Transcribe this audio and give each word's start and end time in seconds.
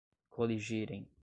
coligirem 0.29 1.05